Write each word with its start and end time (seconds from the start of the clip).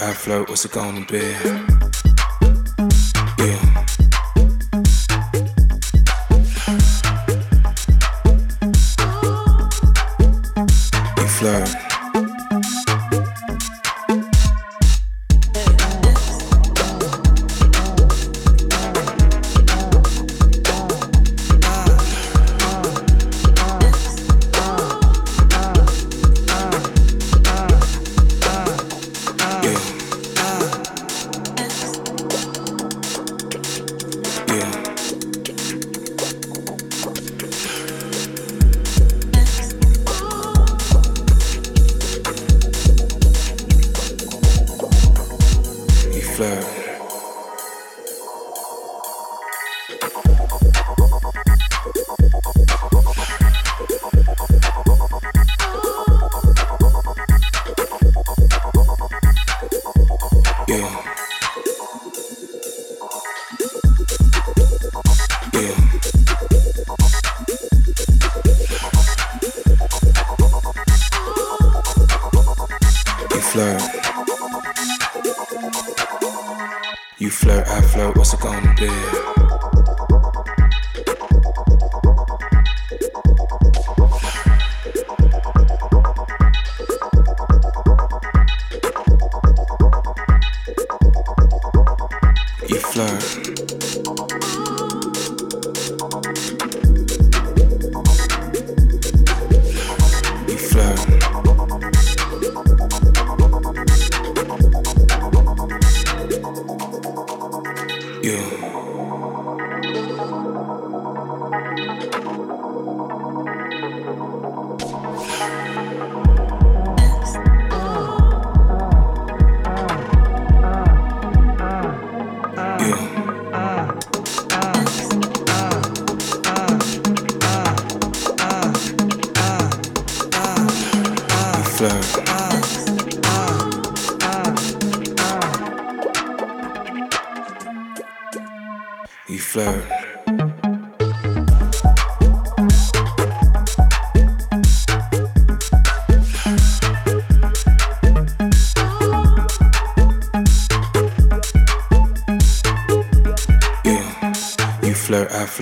outflow, 0.00 0.44
what's 0.46 0.64
it 0.64 0.72
gonna 0.72 1.04
be? 1.06 1.89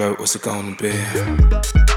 what's 0.06 0.36
it 0.36 0.42
gonna 0.42 0.76
be? 0.76 1.87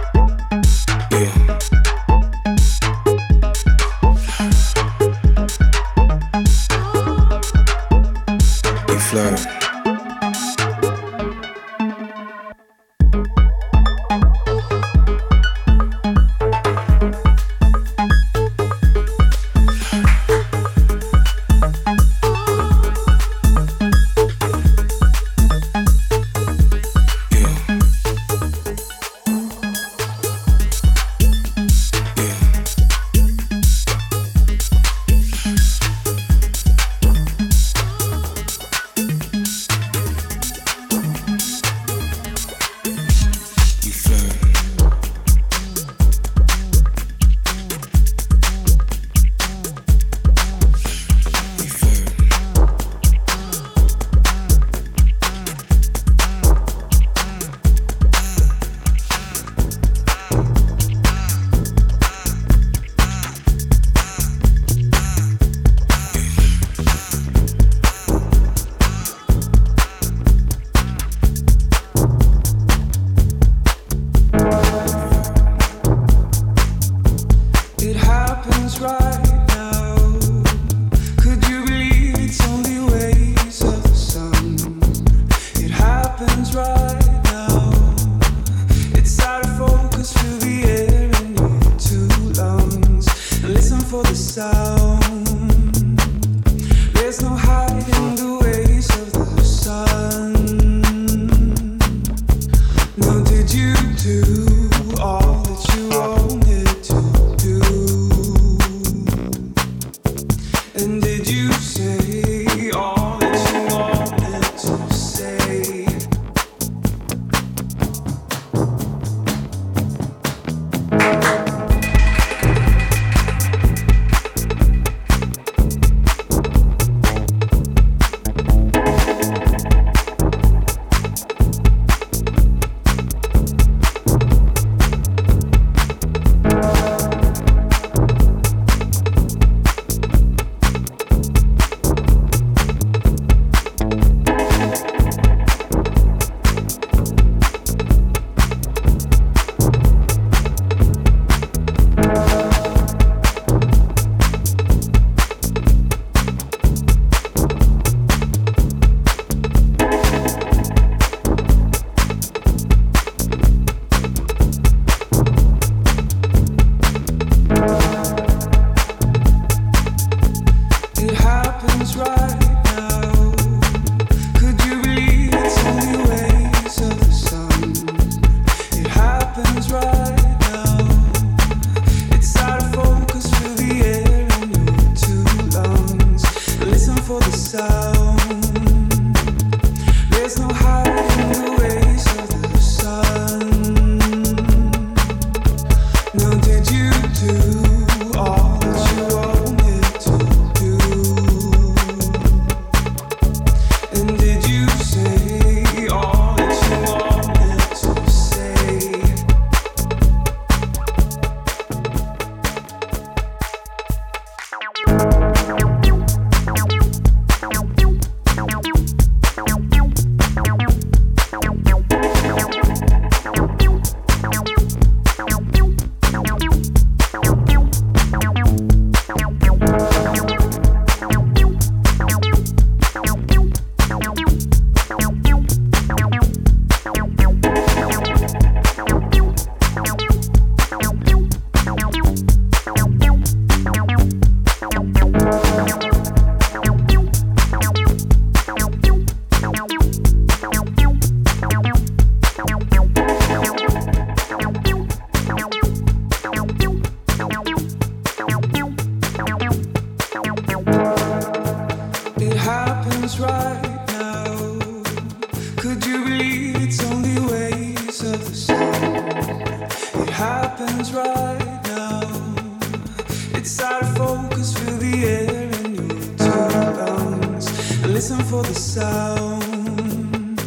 listen 278.02 278.26
for 278.26 278.42
the 278.42 278.56
sound. 278.56 280.40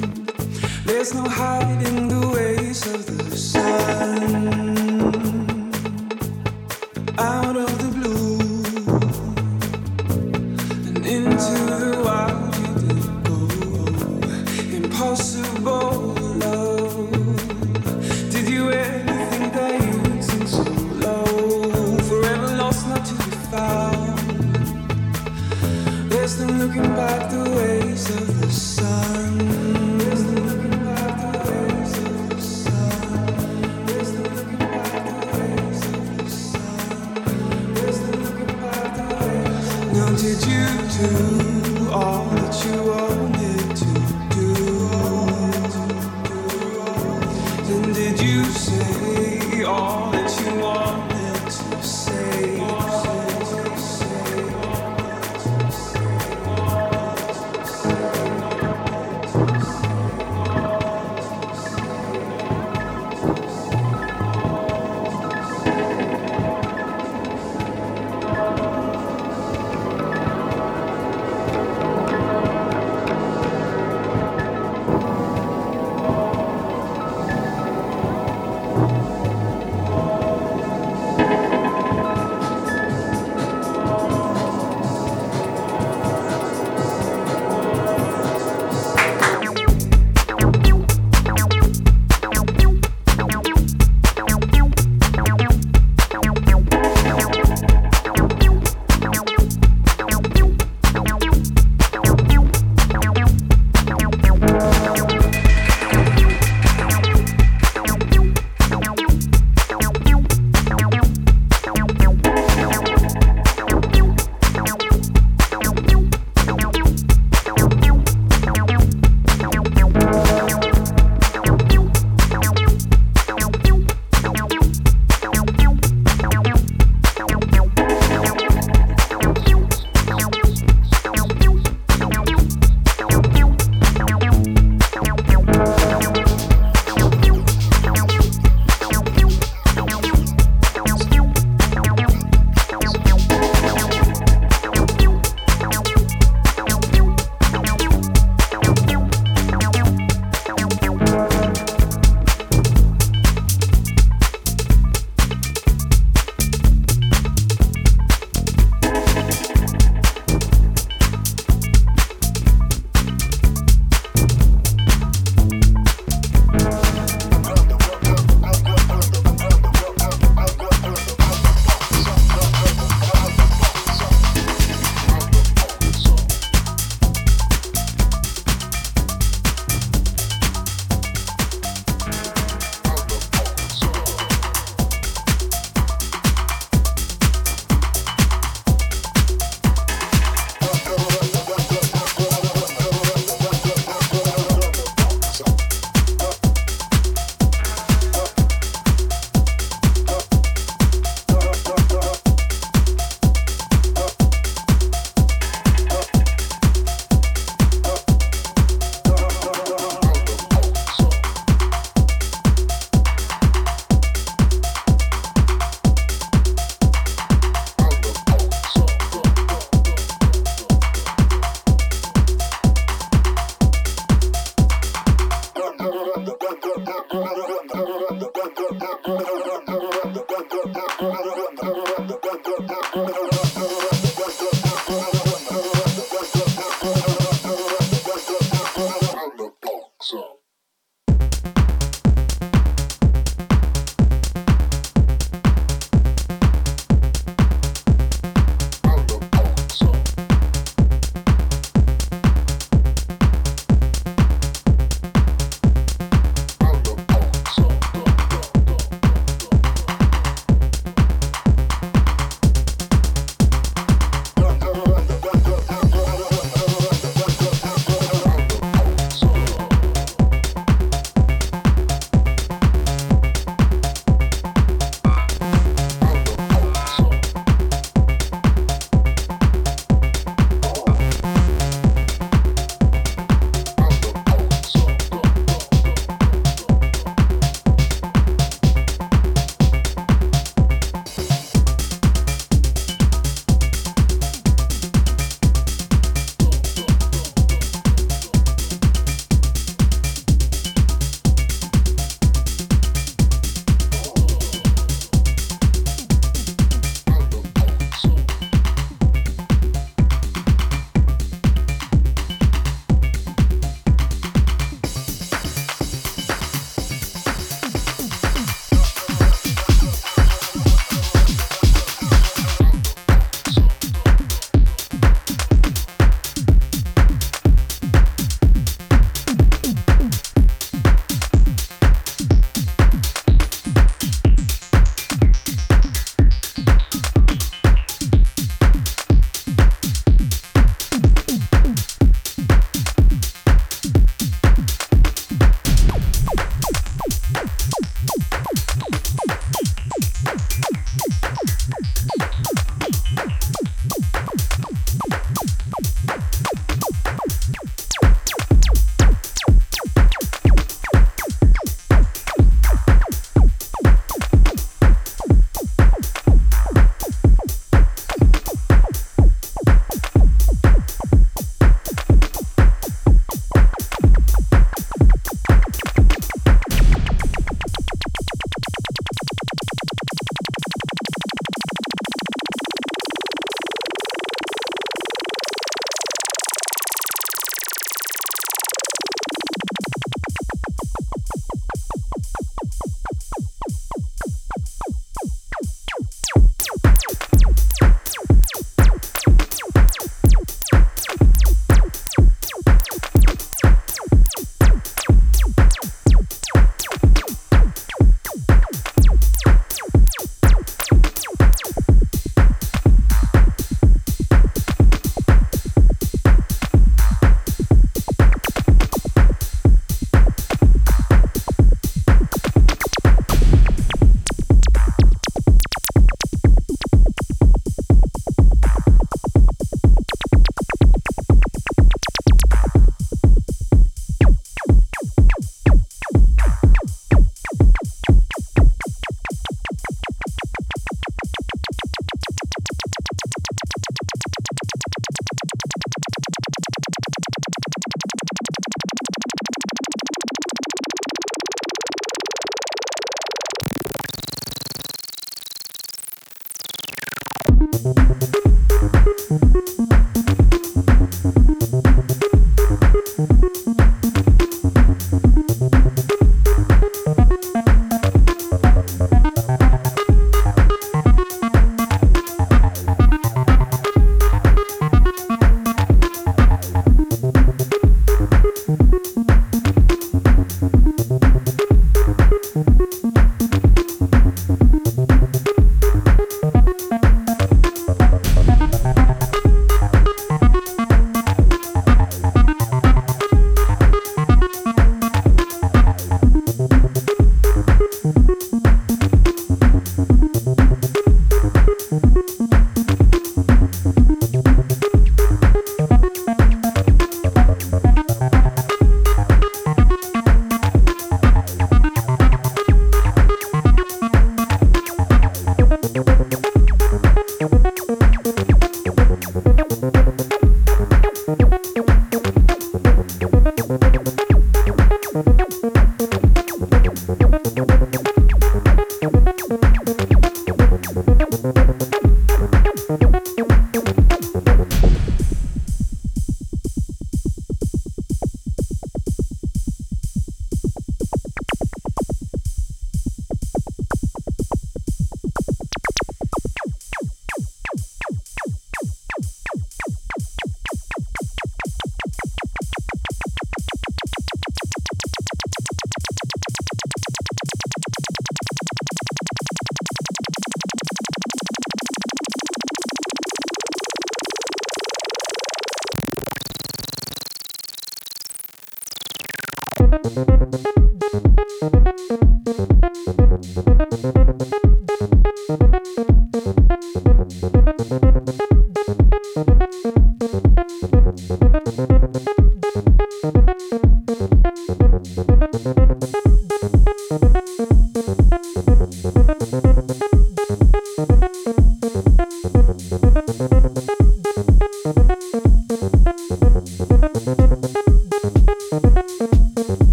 There's 0.85 1.15
no 1.15 1.23
hiding 1.23 2.09
the 2.09 2.29
ways 2.35 2.85
of 2.93 3.07
the 3.07 3.37
sound. 3.37 3.64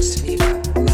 Supposed 0.00 0.18
to 0.18 0.84
be 0.84 0.87